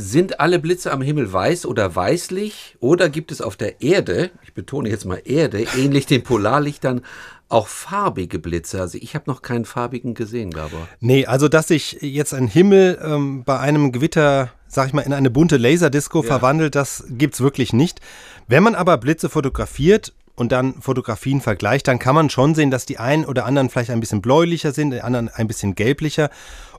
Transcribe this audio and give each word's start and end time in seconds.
sind 0.00 0.40
alle 0.40 0.58
Blitze 0.58 0.92
am 0.92 1.02
Himmel 1.02 1.32
weiß 1.32 1.66
oder 1.66 1.94
weißlich? 1.94 2.76
Oder 2.80 3.08
gibt 3.08 3.30
es 3.30 3.40
auf 3.40 3.56
der 3.56 3.80
Erde, 3.82 4.30
ich 4.42 4.54
betone 4.54 4.88
jetzt 4.88 5.04
mal 5.04 5.22
Erde, 5.24 5.66
ähnlich 5.76 6.06
den 6.06 6.22
Polarlichtern, 6.22 7.02
auch 7.48 7.66
farbige 7.66 8.38
Blitze. 8.38 8.80
Also 8.80 8.98
ich 9.00 9.14
habe 9.14 9.24
noch 9.28 9.42
keinen 9.42 9.64
farbigen 9.64 10.14
gesehen, 10.14 10.50
Gabor. 10.50 10.88
Nee, 11.00 11.26
also 11.26 11.48
dass 11.48 11.68
sich 11.68 11.98
jetzt 12.00 12.32
ein 12.32 12.46
Himmel 12.46 12.98
ähm, 13.02 13.44
bei 13.44 13.58
einem 13.58 13.92
Gewitter, 13.92 14.52
sag 14.68 14.88
ich 14.88 14.92
mal, 14.92 15.02
in 15.02 15.12
eine 15.12 15.30
bunte 15.30 15.56
Laserdisco 15.56 16.22
ja. 16.22 16.26
verwandelt, 16.26 16.74
das 16.74 17.04
gibt's 17.08 17.40
wirklich 17.40 17.72
nicht. 17.72 18.00
Wenn 18.46 18.62
man 18.62 18.74
aber 18.74 18.96
Blitze 18.98 19.28
fotografiert 19.28 20.12
und 20.34 20.52
dann 20.52 20.80
Fotografien 20.80 21.40
vergleicht, 21.40 21.88
dann 21.88 21.98
kann 21.98 22.14
man 22.14 22.30
schon 22.30 22.54
sehen, 22.54 22.70
dass 22.70 22.86
die 22.86 22.98
einen 22.98 23.24
oder 23.24 23.44
anderen 23.44 23.68
vielleicht 23.68 23.90
ein 23.90 24.00
bisschen 24.00 24.22
bläulicher 24.22 24.72
sind, 24.72 24.90
die 24.90 25.02
anderen 25.02 25.28
ein 25.28 25.48
bisschen 25.48 25.74
gelblicher. 25.74 26.30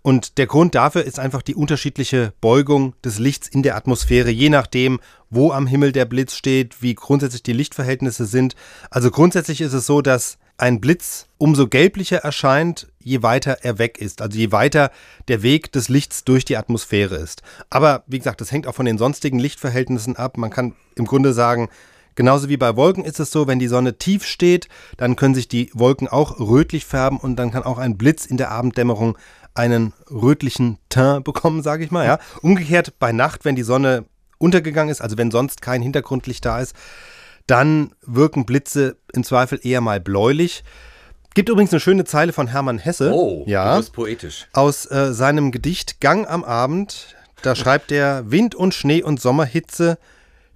Und 0.02 0.38
der 0.40 0.48
Grund 0.48 0.74
dafür 0.74 1.04
ist 1.04 1.20
einfach 1.20 1.44
die 1.44 1.54
unterschiedliche 1.54 2.34
Beugung 2.42 2.96
des 3.04 3.20
Lichts 3.20 3.48
in 3.48 3.62
der 3.62 3.76
Atmosphäre, 3.76 4.32
je 4.32 4.50
nachdem, 4.50 5.00
wo 5.30 5.52
am 5.52 5.68
Himmel 5.68 5.92
der 5.92 6.06
Blitz 6.06 6.36
steht, 6.36 6.82
wie 6.82 6.96
grundsätzlich 6.96 7.44
die 7.44 7.54
Lichtverhältnisse 7.54 8.26
sind. 8.26 8.56
Also 8.90 9.12
grundsätzlich 9.12 9.62
ist 9.62 9.74
es 9.74 9.86
so, 9.86 10.02
dass 10.02 10.40
ein 10.58 10.80
Blitz 10.80 11.28
umso 11.38 11.68
gelblicher 11.68 12.18
erscheint, 12.18 12.88
je 13.00 13.24
weiter 13.24 13.58
er 13.62 13.80
weg 13.80 13.98
ist, 13.98 14.22
also 14.22 14.38
je 14.38 14.52
weiter 14.52 14.92
der 15.28 15.42
Weg 15.42 15.72
des 15.72 15.90
Lichts 15.90 16.24
durch 16.24 16.46
die 16.46 16.58
Atmosphäre 16.58 17.16
ist. 17.16 17.42
Aber 17.70 18.04
wie 18.06 18.20
gesagt, 18.20 18.42
das 18.42 18.52
hängt 18.52 18.68
auch 18.68 18.76
von 18.76 18.86
den 18.86 19.00
sonstigen 19.00 19.40
Lichtverhältnissen 19.40 20.16
ab. 20.16 20.38
Man 20.38 20.52
kann 20.52 20.76
im 20.96 21.06
Grunde 21.06 21.34
sagen, 21.34 21.70
genauso 22.16 22.50
wie 22.50 22.58
bei 22.58 22.76
Wolken 22.76 23.04
ist 23.04 23.20
es 23.20 23.32
so, 23.32 23.48
wenn 23.48 23.60
die 23.60 23.68
Sonne 23.68 23.98
tief 23.98 24.26
steht, 24.26 24.68
dann 24.98 25.16
können 25.16 25.36
sich 25.36 25.48
die 25.48 25.72
Wolken 25.74 26.08
auch 26.08 26.40
rötlich 26.40 26.86
färben 26.86 27.18
und 27.18 27.36
dann 27.36 27.52
kann 27.52 27.64
auch 27.64 27.78
ein 27.78 27.98
Blitz 27.98 28.26
in 28.26 28.38
der 28.38 28.52
Abenddämmerung 28.52 29.18
einen 29.54 29.94
rötlichen 30.10 30.78
Teint 30.90 31.24
bekommen, 31.24 31.62
sage 31.62 31.84
ich 31.84 31.92
mal. 31.92 32.06
Ja. 32.06 32.20
Umgekehrt 32.42 32.94
bei 33.00 33.12
Nacht, 33.12 33.46
wenn 33.46 33.56
die 33.56 33.64
Sonne 33.64 34.06
untergegangen 34.38 34.92
ist, 34.92 35.02
also 35.02 35.18
wenn 35.18 35.32
sonst 35.32 35.62
kein 35.62 35.82
Hintergrundlicht 35.82 36.44
da 36.46 36.60
ist, 36.60 36.76
dann 37.48 37.94
wirken 38.06 38.46
Blitze 38.46 38.98
im 39.14 39.24
Zweifel 39.24 39.60
eher 39.62 39.82
mal 39.82 40.00
bläulich. 40.00 40.64
Gibt 41.34 41.50
übrigens 41.50 41.72
eine 41.72 41.80
schöne 41.80 42.04
Zeile 42.04 42.34
von 42.34 42.48
Hermann 42.48 42.78
Hesse. 42.78 43.12
Oh, 43.14 43.44
ja, 43.48 43.76
das 43.76 43.86
ist 43.86 43.94
poetisch. 43.94 44.48
Aus 44.54 44.86
äh, 44.90 45.14
seinem 45.14 45.52
Gedicht 45.52 46.02
Gang 46.02 46.30
am 46.30 46.44
Abend. 46.44 47.16
Da 47.42 47.56
schreibt 47.56 47.92
er: 47.92 48.30
Wind 48.30 48.54
und 48.54 48.74
Schnee 48.74 49.02
und 49.02 49.22
Sommerhitze, 49.22 49.98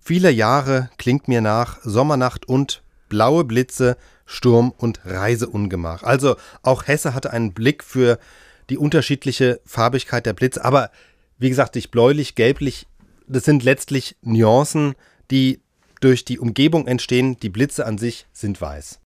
viele 0.06 0.30
Jahre 0.30 0.90
klingt 0.98 1.28
mir 1.28 1.42
nach, 1.42 1.80
Sommernacht 1.84 2.48
und 2.48 2.84
blaue 3.10 3.44
Blitze, 3.44 3.98
Sturm 4.26 4.72
und 4.78 5.02
Reiseungemach. 5.04 6.04
Also 6.04 6.36
auch 6.62 6.88
Hesse 6.88 7.14
hatte 7.14 7.32
einen 7.32 7.54
Blick 7.54 7.84
für 7.84 8.20
die 8.70 8.78
unterschiedliche 8.78 9.60
Farbigkeit 9.66 10.26
der 10.26 10.34
Blitze. 10.34 10.64
Aber 10.64 10.92
wie 11.38 11.50
gesagt, 11.50 11.76
nicht 11.76 11.92
bläulich, 11.92 12.36
gelblich, 12.36 12.88
das 13.28 13.44
sind 13.44 13.64
letztlich 13.64 14.16
Nuancen, 14.22 14.94
die 15.32 15.60
durch 16.02 16.24
die 16.24 16.40
Umgebung 16.40 16.88
entstehen. 16.88 17.40
Die 17.40 17.50
Blitze 17.50 17.86
an 17.86 17.98
sich 17.98 18.28
sind 18.32 18.62
weiß. 18.62 19.00